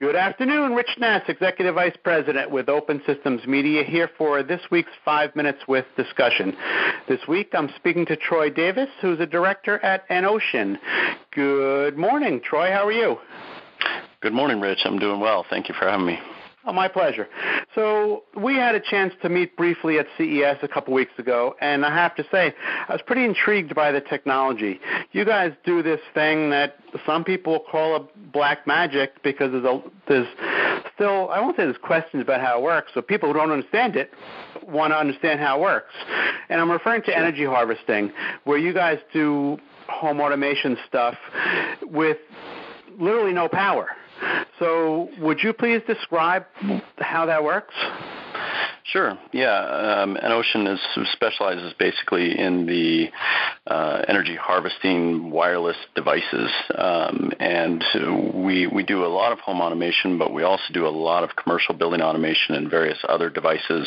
Good 0.00 0.14
afternoon, 0.14 0.76
Rich 0.76 0.96
Nass, 1.00 1.22
Executive 1.26 1.74
Vice 1.74 1.96
President 2.04 2.52
with 2.52 2.68
Open 2.68 3.02
Systems 3.04 3.44
Media, 3.48 3.82
here 3.82 4.08
for 4.16 4.44
this 4.44 4.60
week's 4.70 4.92
Five 5.04 5.34
Minutes 5.34 5.58
with 5.66 5.86
discussion. 5.96 6.56
This 7.08 7.18
week 7.26 7.48
I'm 7.52 7.68
speaking 7.74 8.06
to 8.06 8.14
Troy 8.14 8.48
Davis, 8.48 8.88
who's 9.02 9.18
a 9.18 9.26
director 9.26 9.80
at 9.84 10.08
EnOcean. 10.08 10.78
Good 11.32 11.96
morning, 11.96 12.40
Troy. 12.40 12.70
How 12.70 12.86
are 12.86 12.92
you? 12.92 13.16
Good 14.20 14.32
morning, 14.32 14.60
Rich. 14.60 14.82
I'm 14.84 15.00
doing 15.00 15.18
well. 15.18 15.44
Thank 15.50 15.68
you 15.68 15.74
for 15.76 15.90
having 15.90 16.06
me. 16.06 16.20
Oh, 16.64 16.72
my 16.72 16.86
pleasure. 16.86 17.26
So 17.74 18.24
we 18.34 18.54
had 18.54 18.74
a 18.74 18.80
chance 18.80 19.12
to 19.22 19.28
meet 19.28 19.56
briefly 19.56 19.98
at 19.98 20.06
CES 20.16 20.56
a 20.62 20.68
couple 20.68 20.94
weeks 20.94 21.12
ago, 21.18 21.54
and 21.60 21.84
I 21.84 21.94
have 21.94 22.14
to 22.16 22.24
say, 22.32 22.54
I 22.88 22.92
was 22.92 23.02
pretty 23.06 23.24
intrigued 23.24 23.74
by 23.74 23.92
the 23.92 24.00
technology. 24.00 24.80
You 25.12 25.24
guys 25.24 25.52
do 25.64 25.82
this 25.82 26.00
thing 26.14 26.50
that 26.50 26.78
some 27.04 27.24
people 27.24 27.60
call 27.70 27.96
a 27.96 28.08
black 28.32 28.66
magic 28.66 29.22
because 29.22 29.52
there's, 29.52 29.64
a, 29.64 29.82
there's 30.08 30.26
still, 30.94 31.28
I 31.28 31.40
won't 31.40 31.56
say 31.56 31.64
there's 31.64 31.76
questions 31.76 32.22
about 32.22 32.40
how 32.40 32.58
it 32.58 32.62
works, 32.62 32.92
so 32.94 33.02
people 33.02 33.28
who 33.28 33.38
don't 33.38 33.50
understand 33.50 33.96
it 33.96 34.12
want 34.66 34.92
to 34.92 34.96
understand 34.96 35.38
how 35.38 35.58
it 35.58 35.60
works. 35.60 35.94
And 36.48 36.60
I'm 36.60 36.70
referring 36.70 37.02
to 37.02 37.16
energy 37.16 37.44
harvesting, 37.44 38.12
where 38.44 38.58
you 38.58 38.72
guys 38.72 38.98
do 39.12 39.58
home 39.88 40.20
automation 40.20 40.78
stuff 40.86 41.16
with 41.82 42.18
literally 42.98 43.32
no 43.32 43.48
power. 43.48 43.88
So, 44.58 45.08
would 45.20 45.42
you 45.42 45.52
please 45.52 45.82
describe 45.86 46.44
how 46.98 47.26
that 47.26 47.42
works? 47.44 47.74
Sure. 48.92 49.18
Yeah. 49.32 49.58
Um, 50.00 50.16
EnOcean 50.16 50.72
is 50.72 50.80
specializes 51.12 51.74
basically 51.78 52.38
in 52.38 52.64
the 52.64 53.10
uh, 53.66 54.02
energy 54.08 54.34
harvesting 54.34 55.30
wireless 55.30 55.76
devices, 55.94 56.50
um, 56.74 57.30
and 57.38 57.84
we 58.34 58.66
we 58.66 58.82
do 58.82 59.04
a 59.04 59.08
lot 59.08 59.32
of 59.32 59.40
home 59.40 59.60
automation, 59.60 60.16
but 60.16 60.32
we 60.32 60.42
also 60.42 60.72
do 60.72 60.86
a 60.86 60.88
lot 60.88 61.22
of 61.22 61.36
commercial 61.36 61.74
building 61.74 62.00
automation 62.00 62.54
and 62.54 62.70
various 62.70 62.98
other 63.06 63.28
devices 63.28 63.86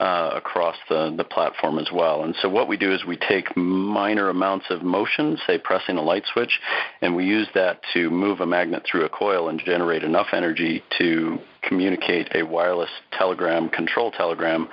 uh, 0.00 0.30
across 0.34 0.76
the 0.88 1.14
the 1.16 1.24
platform 1.24 1.78
as 1.78 1.88
well. 1.92 2.24
And 2.24 2.34
so 2.42 2.48
what 2.48 2.68
we 2.68 2.76
do 2.76 2.92
is 2.92 3.04
we 3.04 3.16
take 3.16 3.56
minor 3.56 4.28
amounts 4.28 4.66
of 4.70 4.82
motion, 4.82 5.38
say 5.46 5.58
pressing 5.58 5.96
a 5.96 6.02
light 6.02 6.24
switch, 6.32 6.60
and 7.00 7.14
we 7.14 7.24
use 7.24 7.48
that 7.54 7.80
to 7.92 8.10
move 8.10 8.40
a 8.40 8.46
magnet 8.46 8.84
through 8.90 9.04
a 9.04 9.08
coil 9.08 9.48
and 9.48 9.62
generate 9.64 10.02
enough 10.02 10.28
energy 10.32 10.82
to 10.98 11.38
communicate 11.68 12.28
a 12.34 12.42
wireless 12.42 12.90
telegram, 13.12 13.68
control 13.68 14.10
telegram, 14.10 14.68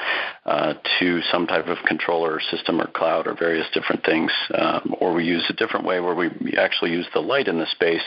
uh, 0.46 0.74
to 1.00 1.22
some 1.32 1.48
type 1.48 1.68
of 1.68 1.78
controller 1.88 2.34
or 2.34 2.42
system 2.52 2.82
or 2.82 2.88
cloud 2.88 3.28
or 3.28 3.34
various 3.34 3.68
different 3.74 4.04
things. 4.04 4.32
Um, 4.54 4.96
or 5.00 5.14
we 5.14 5.24
use 5.24 5.46
a 5.50 5.54
different 5.54 5.86
way 5.86 6.00
where 6.00 6.16
we 6.16 6.30
actually 6.58 6.92
use 6.92 7.08
the 7.14 7.20
light 7.20 7.48
in 7.48 7.60
the 7.60 7.68
space 7.68 8.02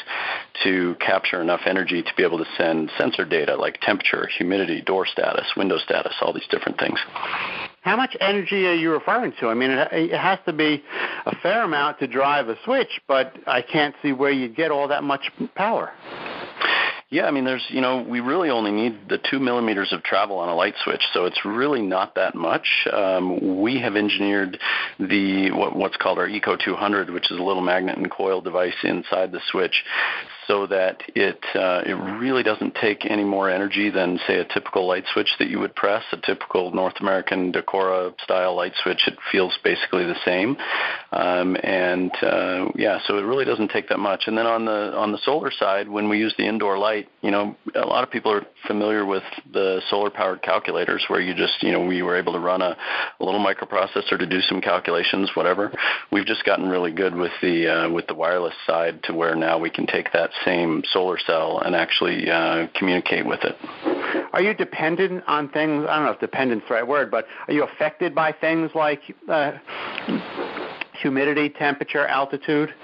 to 0.64 0.96
capture 1.00 1.40
enough 1.40 1.62
energy 1.66 2.02
to 2.02 2.10
be 2.16 2.22
able 2.22 2.38
to 2.38 2.46
send 2.56 2.90
sensor 2.98 3.24
data 3.24 3.56
like 3.56 3.80
temperature, 3.80 4.28
humidity, 4.36 4.80
door 4.82 5.06
status, 5.06 5.46
window 5.56 5.78
status, 5.78 6.14
all 6.20 6.32
these 6.32 6.46
different 6.50 6.78
things. 6.78 6.98
How 7.82 7.96
much 7.96 8.16
energy 8.20 8.66
are 8.66 8.74
you 8.74 8.92
referring 8.92 9.32
to? 9.40 9.48
I 9.48 9.54
mean, 9.54 9.70
it 9.70 9.88
it 9.92 10.18
has 10.18 10.38
to 10.46 10.52
be 10.52 10.82
a 11.26 11.36
fair 11.36 11.64
amount 11.64 11.98
to 11.98 12.06
drive 12.06 12.48
a 12.48 12.56
switch, 12.64 13.00
but 13.06 13.34
I 13.46 13.60
can't 13.60 13.94
see 14.02 14.12
where 14.12 14.30
you'd 14.30 14.56
get 14.56 14.70
all 14.70 14.88
that 14.88 15.04
much 15.04 15.30
power. 15.54 15.92
Yeah, 17.14 17.26
I 17.26 17.30
mean, 17.30 17.44
there's, 17.44 17.64
you 17.68 17.80
know, 17.80 18.02
we 18.02 18.18
really 18.18 18.50
only 18.50 18.72
need 18.72 19.08
the 19.08 19.18
two 19.30 19.38
millimeters 19.38 19.92
of 19.92 20.02
travel 20.02 20.40
on 20.40 20.48
a 20.48 20.54
light 20.56 20.74
switch, 20.82 21.02
so 21.12 21.26
it's 21.26 21.44
really 21.44 21.80
not 21.80 22.16
that 22.16 22.34
much. 22.34 22.88
Um, 22.92 23.60
we 23.62 23.78
have 23.78 23.94
engineered 23.94 24.58
the 24.98 25.52
what, 25.52 25.76
what's 25.76 25.96
called 25.96 26.18
our 26.18 26.26
Eco 26.26 26.56
200, 26.56 27.10
which 27.10 27.30
is 27.30 27.38
a 27.38 27.42
little 27.42 27.62
magnet 27.62 27.98
and 27.98 28.10
coil 28.10 28.40
device 28.40 28.74
inside 28.82 29.30
the 29.30 29.40
switch, 29.52 29.84
so 30.48 30.66
that 30.66 31.02
it 31.14 31.38
uh, 31.54 31.82
it 31.86 31.94
really 32.20 32.42
doesn't 32.42 32.74
take 32.74 33.06
any 33.06 33.22
more 33.22 33.48
energy 33.48 33.90
than 33.90 34.18
say 34.26 34.40
a 34.40 34.44
typical 34.44 34.86
light 34.86 35.04
switch 35.12 35.28
that 35.38 35.48
you 35.48 35.60
would 35.60 35.76
press, 35.76 36.02
a 36.10 36.16
typical 36.16 36.72
North 36.72 36.94
American 37.00 37.52
Decora 37.52 38.12
style 38.22 38.56
light 38.56 38.72
switch. 38.82 39.02
It 39.06 39.16
feels 39.30 39.56
basically 39.62 40.04
the 40.04 40.18
same, 40.24 40.56
um, 41.12 41.56
and 41.62 42.10
uh, 42.22 42.70
yeah, 42.74 42.98
so 43.06 43.18
it 43.18 43.22
really 43.22 43.44
doesn't 43.44 43.70
take 43.70 43.88
that 43.90 44.00
much. 44.00 44.24
And 44.26 44.36
then 44.36 44.46
on 44.46 44.64
the 44.64 44.96
on 44.96 45.12
the 45.12 45.18
solar 45.24 45.52
side, 45.52 45.88
when 45.88 46.08
we 46.08 46.18
use 46.18 46.34
the 46.36 46.46
indoor 46.46 46.76
light, 46.76 47.03
you 47.22 47.30
know, 47.30 47.56
a 47.74 47.86
lot 47.86 48.04
of 48.04 48.10
people 48.10 48.32
are 48.32 48.46
familiar 48.66 49.04
with 49.04 49.22
the 49.52 49.80
solar 49.88 50.10
powered 50.10 50.42
calculators 50.42 51.04
where 51.08 51.20
you 51.20 51.34
just 51.34 51.62
you 51.62 51.72
know 51.72 51.84
we 51.84 52.02
were 52.02 52.16
able 52.16 52.32
to 52.32 52.38
run 52.38 52.62
a, 52.62 52.76
a 53.20 53.24
little 53.24 53.44
microprocessor 53.44 54.18
to 54.18 54.26
do 54.26 54.40
some 54.42 54.60
calculations, 54.60 55.30
whatever. 55.34 55.72
We've 56.12 56.26
just 56.26 56.44
gotten 56.44 56.68
really 56.68 56.92
good 56.92 57.14
with 57.14 57.32
the 57.40 57.68
uh, 57.68 57.90
with 57.90 58.06
the 58.06 58.14
wireless 58.14 58.54
side 58.66 59.02
to 59.04 59.14
where 59.14 59.34
now 59.34 59.58
we 59.58 59.70
can 59.70 59.86
take 59.86 60.12
that 60.12 60.30
same 60.44 60.82
solar 60.92 61.18
cell 61.26 61.60
and 61.64 61.74
actually 61.74 62.30
uh, 62.30 62.66
communicate 62.74 63.26
with 63.26 63.40
it. 63.42 63.56
Are 64.32 64.42
you 64.42 64.54
dependent 64.54 65.24
on 65.26 65.48
things? 65.50 65.86
I 65.88 65.96
don't 65.96 66.06
know 66.06 66.12
if 66.12 66.20
dependent's 66.20 66.66
the 66.68 66.74
right 66.74 66.86
word, 66.86 67.10
but 67.10 67.26
are 67.46 67.54
you 67.54 67.64
affected 67.64 68.14
by 68.14 68.32
things 68.32 68.70
like 68.74 69.00
uh, 69.28 69.52
humidity, 71.00 71.48
temperature, 71.50 72.06
altitude? 72.06 72.74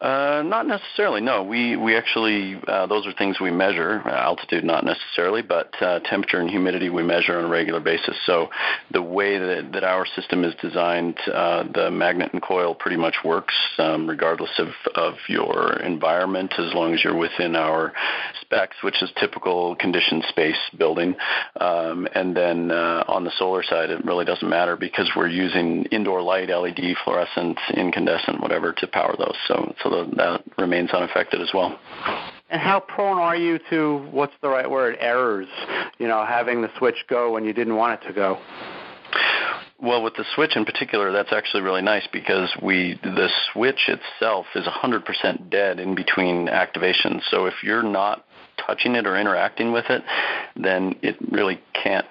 Uh, 0.00 0.42
not 0.46 0.64
necessarily. 0.64 1.20
No, 1.20 1.42
we 1.42 1.76
we 1.76 1.96
actually 1.96 2.60
uh, 2.68 2.86
those 2.86 3.04
are 3.04 3.12
things 3.12 3.40
we 3.40 3.50
measure. 3.50 4.00
Uh, 4.06 4.10
altitude, 4.10 4.62
not 4.62 4.84
necessarily, 4.84 5.42
but 5.42 5.70
uh, 5.82 5.98
temperature 6.00 6.38
and 6.38 6.48
humidity 6.48 6.88
we 6.88 7.02
measure 7.02 7.36
on 7.36 7.46
a 7.46 7.48
regular 7.48 7.80
basis. 7.80 8.16
So 8.24 8.48
the 8.92 9.02
way 9.02 9.38
that 9.38 9.72
that 9.72 9.82
our 9.82 10.06
system 10.06 10.44
is 10.44 10.54
designed, 10.62 11.18
the 11.26 11.90
magnet 11.90 12.30
and 12.32 12.40
coil 12.40 12.76
pretty 12.76 12.96
much 12.96 13.16
works 13.24 13.54
um, 13.78 14.08
regardless 14.08 14.52
of 14.58 14.68
of 14.94 15.14
your 15.28 15.80
environment, 15.80 16.54
as 16.58 16.72
long 16.74 16.94
as 16.94 17.02
you're 17.02 17.16
within 17.16 17.56
our 17.56 17.92
specs, 18.40 18.76
which 18.84 19.02
is 19.02 19.10
typical 19.18 19.74
conditioned 19.74 20.24
space 20.28 20.60
building. 20.78 21.16
Um, 21.60 22.06
and 22.14 22.36
then 22.36 22.70
on 22.70 23.24
the 23.24 23.32
solar 23.36 23.64
side, 23.64 23.90
it 23.90 24.04
really 24.04 24.24
doesn't 24.24 24.48
matter 24.48 24.76
because 24.76 25.10
we're 25.16 25.26
using 25.26 25.86
indoor 25.86 26.22
light, 26.22 26.50
LED, 26.50 26.94
fluorescent, 27.04 27.58
incandescent, 27.74 28.40
whatever, 28.40 28.72
to 28.74 28.86
power 28.86 29.16
those. 29.18 29.34
So 29.48 29.74
so 29.87 29.87
so 29.88 30.04
that 30.16 30.42
remains 30.56 30.90
unaffected 30.90 31.40
as 31.40 31.50
well. 31.52 31.78
And 32.50 32.60
how 32.60 32.80
prone 32.80 33.18
are 33.18 33.36
you 33.36 33.58
to 33.70 34.08
what's 34.10 34.32
the 34.40 34.48
right 34.48 34.68
word 34.68 34.96
errors? 35.00 35.48
You 35.98 36.08
know, 36.08 36.24
having 36.24 36.62
the 36.62 36.70
switch 36.78 37.04
go 37.08 37.32
when 37.32 37.44
you 37.44 37.52
didn't 37.52 37.76
want 37.76 38.02
it 38.02 38.06
to 38.06 38.12
go. 38.12 38.38
Well, 39.80 40.02
with 40.02 40.16
the 40.16 40.24
switch 40.34 40.56
in 40.56 40.64
particular, 40.64 41.12
that's 41.12 41.32
actually 41.32 41.62
really 41.62 41.82
nice 41.82 42.06
because 42.12 42.50
we 42.60 42.98
the 43.02 43.28
switch 43.52 43.88
itself 43.88 44.46
is 44.54 44.64
100% 44.64 45.50
dead 45.50 45.78
in 45.78 45.94
between 45.94 46.48
activations. 46.48 47.20
So 47.30 47.46
if 47.46 47.54
you're 47.62 47.84
not 47.84 48.24
touching 48.66 48.96
it 48.96 49.06
or 49.06 49.16
interacting 49.16 49.70
with 49.70 49.84
it, 49.88 50.02
then 50.56 50.96
it 51.02 51.16
really 51.30 51.60
can't 51.74 52.06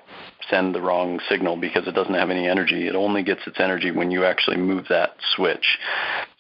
send 0.49 0.73
the 0.73 0.81
wrong 0.81 1.19
signal 1.29 1.57
because 1.57 1.87
it 1.87 1.91
doesn't 1.93 2.13
have 2.13 2.29
any 2.29 2.47
energy. 2.47 2.87
It 2.87 2.95
only 2.95 3.21
gets 3.21 3.41
its 3.47 3.59
energy 3.59 3.91
when 3.91 4.11
you 4.11 4.23
actually 4.23 4.57
move 4.57 4.85
that 4.89 5.15
switch. 5.35 5.77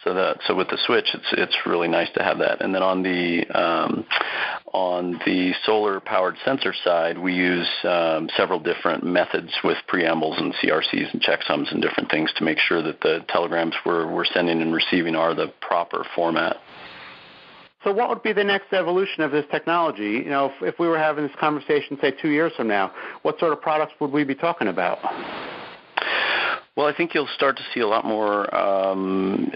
So 0.07 0.13
that 0.13 0.37
so 0.47 0.55
with 0.55 0.69
the 0.69 0.77
switch, 0.85 1.09
it's 1.13 1.33
it's 1.33 1.57
really 1.65 1.89
nice 1.89 2.07
to 2.15 2.23
have 2.23 2.37
that. 2.37 2.61
And 2.61 2.73
then 2.73 2.81
on 2.81 3.03
the 3.03 3.45
um, 3.47 4.05
on 4.71 5.19
the 5.25 5.51
solar 5.65 5.99
powered 5.99 6.37
sensor 6.45 6.73
side, 6.81 7.17
we 7.17 7.33
use 7.33 7.67
um, 7.83 8.29
several 8.37 8.57
different 8.57 9.03
methods 9.03 9.51
with 9.65 9.75
preambles 9.89 10.37
and 10.37 10.53
CRCs 10.53 11.11
and 11.11 11.21
checksums 11.21 11.73
and 11.73 11.81
different 11.81 12.09
things 12.09 12.31
to 12.37 12.45
make 12.45 12.57
sure 12.57 12.81
that 12.83 13.01
the 13.01 13.25
telegrams 13.27 13.75
we're 13.85 14.09
we're 14.09 14.23
sending 14.23 14.61
and 14.61 14.73
receiving 14.73 15.13
are 15.13 15.35
the 15.35 15.51
proper 15.59 16.05
format. 16.15 16.55
So, 17.83 17.91
what 17.91 18.07
would 18.07 18.23
be 18.23 18.31
the 18.31 18.45
next 18.45 18.71
evolution 18.71 19.23
of 19.23 19.31
this 19.31 19.45
technology? 19.51 20.23
You 20.23 20.29
know, 20.29 20.45
if, 20.45 20.73
if 20.73 20.79
we 20.79 20.87
were 20.87 20.97
having 20.97 21.27
this 21.27 21.35
conversation, 21.37 21.97
say, 21.99 22.11
two 22.21 22.29
years 22.29 22.53
from 22.55 22.69
now, 22.69 22.93
what 23.23 23.39
sort 23.39 23.51
of 23.51 23.61
products 23.61 23.91
would 23.99 24.13
we 24.13 24.23
be 24.23 24.35
talking 24.35 24.69
about? 24.69 24.99
Well, 26.77 26.85
I 26.85 26.95
think 26.95 27.15
you'll 27.15 27.27
start 27.35 27.57
to 27.57 27.63
see 27.73 27.79
a 27.79 27.87
lot 27.87 28.05
more 28.05 28.53
um, 28.55 29.51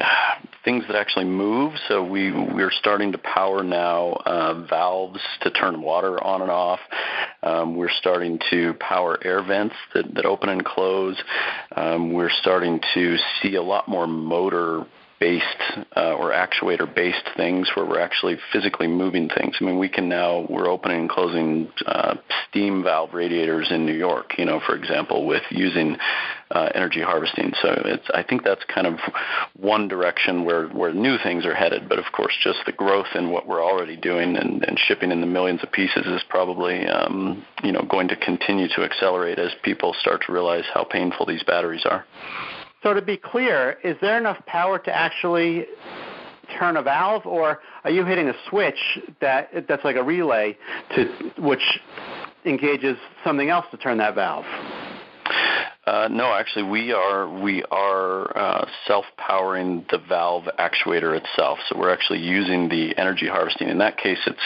things 0.64 0.84
that 0.88 0.96
actually 0.96 1.26
move. 1.26 1.74
So 1.88 2.04
we 2.04 2.32
we're 2.32 2.72
starting 2.72 3.12
to 3.14 3.18
power 3.18 3.64
now 3.64 4.14
uh, 4.26 4.66
valves 4.70 5.20
to 5.42 5.52
turn 5.52 5.82
water 5.82 6.22
on 6.24 6.42
and 6.42 6.52
off. 6.52 6.80
Um, 7.44 7.76
we're 7.76 7.90
starting 7.90 8.40
to 8.52 8.74
power 8.76 9.18
air 9.24 9.44
vents 9.44 9.76
that, 9.94 10.14
that 10.14 10.26
open 10.26 10.50
and 10.50 10.64
close. 10.64 11.18
Um, 11.76 12.14
we're 12.14 12.30
starting 12.30 12.80
to 12.94 13.18
see 13.42 13.56
a 13.56 13.64
lot 13.64 13.88
more 13.88 14.08
motor 14.08 14.86
based 15.22 15.46
uh, 15.96 16.16
or 16.16 16.32
actuator 16.32 16.92
based 16.94 17.30
things 17.38 17.70
where 17.76 17.86
we're 17.86 18.00
actually 18.00 18.38
physically 18.52 18.88
moving 18.88 19.30
things. 19.30 19.56
I 19.62 19.64
mean, 19.64 19.78
we 19.78 19.88
can 19.88 20.10
now 20.10 20.48
we're 20.50 20.68
opening 20.68 21.02
and 21.02 21.10
closing 21.10 21.72
uh, 21.86 22.16
steam 22.50 22.82
valve 22.84 23.14
radiators 23.14 23.68
in 23.70 23.86
New 23.86 23.94
York, 23.94 24.34
you 24.40 24.46
know, 24.46 24.60
for 24.66 24.76
example, 24.76 25.28
with 25.28 25.44
using 25.52 25.96
uh, 26.50 26.70
energy 26.74 27.02
harvesting. 27.02 27.54
So 27.62 27.84
it's 27.86 28.08
I 28.16 28.24
think 28.24 28.44
that's 28.44 28.64
kind 28.74 28.88
of 28.88 28.96
one 29.56 29.88
direction 29.88 30.44
where 30.44 30.68
where 30.70 30.92
new 30.92 31.18
things 31.24 31.46
are 31.46 31.54
headed. 31.54 31.88
But 31.88 32.00
of 32.00 32.06
course, 32.12 32.34
just 32.44 32.58
the 32.66 32.72
growth 32.72 33.14
in 33.14 33.30
what 33.30 33.48
we're 33.48 33.64
already 33.64 33.98
doing 33.98 34.36
and, 34.36 34.66
and 34.66 34.80
shipping 34.80 35.12
in 35.12 35.22
the 35.22 35.28
millions 35.28 35.62
of 35.62 35.72
pieces 35.72 36.08
is 36.08 36.24
probably 36.30 36.88
um, 36.88 37.46
you 37.64 37.72
know 37.72 37.84
going 37.88 38.08
to 38.08 38.16
continue 38.16 38.68
to 38.70 38.82
accelerate 38.82 39.38
as 39.38 39.52
people 39.62 39.96
start 40.00 40.24
to 40.26 40.34
realize 40.34 40.66
how 40.74 40.84
painful 40.84 41.28
these 41.28 41.44
batteries 41.44 41.86
are. 41.86 42.06
So 42.84 42.94
to 42.94 43.02
be 43.02 43.18
clear, 43.18 43.78
is 43.84 43.96
there 44.02 44.18
enough 44.18 44.44
power 44.46 44.80
to 44.80 44.96
actually 44.96 45.68
turn 46.58 46.78
a 46.78 46.82
valve, 46.82 47.26
or 47.26 47.60
are 47.84 47.92
you 47.92 48.06
hitting 48.06 48.28
a 48.28 48.34
switch 48.50 49.00
that 49.22 49.50
that's 49.68 49.84
like 49.84 49.96
a 49.96 50.04
relay 50.04 50.58
to 50.96 51.32
which 51.38 51.80
engages 52.46 52.98
something 53.24 53.50
else 53.50 53.66
to 53.72 53.78
turn 53.78 53.98
that 54.00 54.16
valve? 54.16 54.46
Uh, 55.92 56.08
no, 56.08 56.32
actually, 56.32 56.64
we 56.64 56.94
are 56.94 57.28
we 57.28 57.66
are 57.70 58.38
uh, 58.38 58.66
self-powering 58.88 59.86
the 59.92 59.98
valve 59.98 60.46
actuator 60.58 61.18
itself. 61.18 61.60
So 61.68 61.78
we're 61.78 61.92
actually 61.92 62.20
using 62.20 62.70
the 62.70 62.98
energy 62.98 63.28
harvesting. 63.28 63.68
In 63.68 63.80
that 63.80 63.98
case, 63.98 64.20
it's 64.26 64.40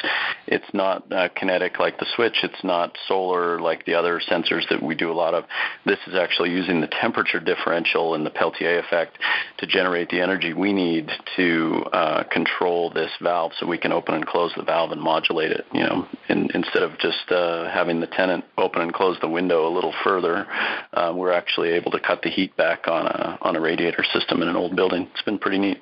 it's 0.47 0.73
not 0.73 1.11
uh, 1.11 1.29
kinetic 1.35 1.77
like 1.77 1.99
the 1.99 2.07
switch. 2.15 2.37
It's 2.41 2.63
not 2.63 2.97
solar 3.07 3.61
like 3.61 3.85
the 3.85 3.93
other 3.93 4.19
sensors 4.27 4.67
that 4.71 4.81
we 4.81 4.95
do 4.95 5.11
a 5.11 5.13
lot 5.13 5.35
of. 5.35 5.43
This 5.85 5.99
is 6.07 6.15
actually 6.15 6.49
using 6.49 6.81
the 6.81 6.87
temperature 6.87 7.39
differential 7.39 8.15
and 8.15 8.25
the 8.25 8.31
Peltier 8.31 8.79
effect 8.79 9.19
to 9.59 9.67
generate 9.67 10.09
the 10.09 10.21
energy 10.21 10.51
we 10.51 10.73
need 10.73 11.11
to 11.35 11.85
uh, 11.93 12.23
control 12.23 12.89
this 12.89 13.11
valve, 13.21 13.51
so 13.59 13.67
we 13.67 13.77
can 13.77 13.91
open 13.91 14.15
and 14.15 14.25
close 14.25 14.51
the 14.57 14.63
valve 14.63 14.91
and 14.91 15.01
modulate 15.01 15.51
it. 15.51 15.67
You 15.71 15.81
know, 15.81 16.07
in, 16.27 16.49
instead 16.55 16.81
of 16.81 16.97
just 16.97 17.29
uh, 17.29 17.69
having 17.69 17.99
the 17.99 18.07
tenant 18.07 18.45
open 18.57 18.81
and 18.81 18.91
close 18.91 19.15
the 19.21 19.29
window 19.29 19.67
a 19.67 19.71
little 19.71 19.93
further. 20.03 20.47
Uh, 20.91 21.13
we're 21.15 21.34
actually 21.35 21.69
able 21.69 21.91
to 21.91 21.99
cut 21.99 22.21
the 22.21 22.29
heat 22.29 22.55
back 22.57 22.87
on 22.87 23.05
a 23.05 23.37
on 23.41 23.55
a 23.55 23.61
radiator 23.61 24.03
system 24.13 24.41
in 24.41 24.47
an 24.47 24.55
old 24.55 24.75
building. 24.75 25.07
It's 25.13 25.21
been 25.21 25.37
pretty 25.37 25.59
neat. 25.59 25.77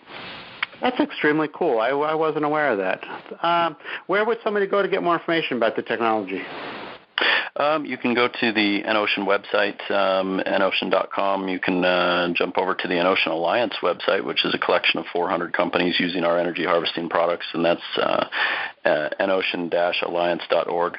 That's 0.81 0.99
extremely 0.99 1.47
cool. 1.53 1.79
I, 1.79 1.89
I 1.89 2.13
wasn't 2.13 2.43
aware 2.43 2.71
of 2.71 2.77
that. 2.79 3.01
Um, 3.41 3.77
where 4.07 4.25
would 4.25 4.39
somebody 4.43 4.67
go 4.67 4.81
to 4.81 4.89
get 4.89 5.01
more 5.01 5.13
information 5.13 5.55
about 5.55 5.77
the 5.77 5.81
technology? 5.81 6.41
Um, 7.55 7.85
you 7.85 7.99
can 7.99 8.15
go 8.15 8.27
to 8.27 8.51
the 8.51 8.81
EnOcean 8.81 9.27
website, 9.27 9.79
um, 9.91 10.41
enocean.com. 10.43 11.47
You 11.47 11.59
can 11.59 11.85
uh, 11.85 12.33
jump 12.33 12.57
over 12.57 12.73
to 12.73 12.87
the 12.87 12.95
EnOcean 12.95 13.27
Alliance 13.27 13.75
website, 13.83 14.25
which 14.25 14.43
is 14.43 14.55
a 14.55 14.57
collection 14.57 14.99
of 14.99 15.05
400 15.13 15.53
companies 15.53 15.99
using 15.99 16.23
our 16.23 16.39
energy 16.39 16.65
harvesting 16.65 17.09
products, 17.09 17.45
and 17.53 17.63
that's 17.63 17.81
uh, 17.97 18.25
uh, 18.85 19.09
enocean-alliance.org. 19.19 20.97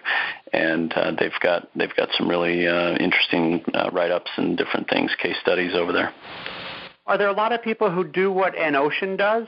And 0.53 0.93
uh, 0.93 1.13
they've 1.19 1.33
got 1.43 1.69
they've 1.75 1.95
got 1.97 2.11
some 2.17 2.29
really 2.29 2.69
uh, 2.69 2.93
interesting 2.99 3.65
uh, 3.75 3.91
write-ups 3.93 4.31
and 4.37 4.57
different 4.57 4.89
things, 4.89 5.11
case 5.21 5.37
studies 5.41 5.75
over 5.75 5.93
there. 5.93 6.15
Are 7.07 7.19
there 7.19 7.29
a 7.29 7.35
lot 7.35 7.53
of 7.53 7.63
people 7.63 7.91
who 7.91 8.05
do 8.05 8.31
what 8.33 8.55
EnOcean 8.55 9.19
does? 9.19 9.47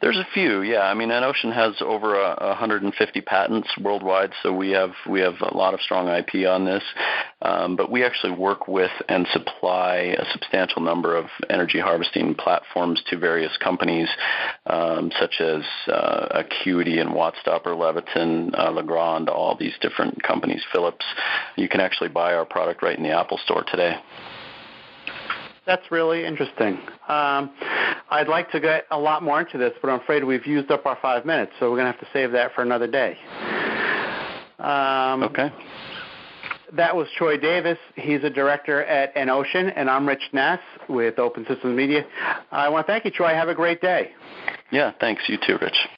There's 0.00 0.16
a 0.16 0.26
few, 0.32 0.62
yeah. 0.62 0.80
I 0.80 0.94
mean, 0.94 1.10
EnOcean 1.10 1.54
has 1.54 1.74
over 1.82 2.18
a, 2.18 2.34
150 2.38 3.20
patents 3.20 3.68
worldwide, 3.78 4.32
so 4.42 4.50
we 4.50 4.70
have 4.70 4.92
we 5.06 5.20
have 5.20 5.34
a 5.42 5.54
lot 5.54 5.74
of 5.74 5.80
strong 5.82 6.08
IP 6.08 6.48
on 6.48 6.64
this. 6.64 6.82
Um, 7.42 7.76
but 7.76 7.90
we 7.90 8.02
actually 8.02 8.32
work 8.32 8.66
with 8.66 8.90
and 9.10 9.26
supply 9.30 10.16
a 10.18 10.24
substantial 10.32 10.80
number 10.80 11.16
of 11.16 11.26
energy 11.50 11.78
harvesting 11.78 12.34
platforms 12.34 13.02
to 13.10 13.18
various 13.18 13.54
companies, 13.58 14.08
um, 14.66 15.12
such 15.20 15.40
as 15.40 15.62
uh, 15.88 16.28
Acuity 16.30 16.98
and 16.98 17.10
Wattstopper, 17.10 17.76
Leviton, 17.76 18.58
uh, 18.58 18.70
Legrand, 18.70 19.28
all 19.28 19.54
these 19.54 19.74
different 19.82 20.22
companies. 20.22 20.62
Philips. 20.72 21.04
You 21.56 21.68
can 21.68 21.80
actually 21.80 22.08
buy 22.08 22.32
our 22.32 22.46
product 22.46 22.82
right 22.82 22.96
in 22.96 23.02
the 23.02 23.10
Apple 23.10 23.38
Store 23.44 23.64
today. 23.70 23.96
That's 25.66 25.90
really 25.92 26.24
interesting. 26.24 26.80
Um, 27.06 27.50
I'd 28.10 28.28
like 28.28 28.50
to 28.50 28.60
get 28.60 28.86
a 28.90 28.98
lot 28.98 29.22
more 29.22 29.40
into 29.40 29.56
this, 29.56 29.72
but 29.80 29.88
I'm 29.88 30.00
afraid 30.00 30.24
we've 30.24 30.46
used 30.46 30.70
up 30.70 30.84
our 30.84 30.98
five 31.00 31.24
minutes, 31.24 31.52
so 31.60 31.70
we're 31.70 31.76
going 31.76 31.86
to 31.86 31.92
have 31.92 32.00
to 32.00 32.08
save 32.12 32.32
that 32.32 32.52
for 32.54 32.62
another 32.62 32.88
day. 32.88 33.16
Um, 34.58 35.22
okay. 35.22 35.52
That 36.72 36.94
was 36.94 37.08
Troy 37.16 37.36
Davis. 37.36 37.78
He's 37.94 38.22
a 38.24 38.30
director 38.30 38.84
at 38.84 39.14
EnOcean, 39.14 39.72
and 39.74 39.88
I'm 39.88 40.06
Rich 40.06 40.22
Nass 40.32 40.60
with 40.88 41.18
Open 41.18 41.46
Systems 41.48 41.76
Media. 41.76 42.04
I 42.50 42.68
want 42.68 42.86
to 42.86 42.92
thank 42.92 43.04
you, 43.04 43.10
Troy. 43.10 43.28
Have 43.28 43.48
a 43.48 43.54
great 43.54 43.80
day. 43.80 44.10
Yeah, 44.70 44.92
thanks. 45.00 45.22
You 45.28 45.36
too, 45.44 45.58
Rich. 45.60 45.88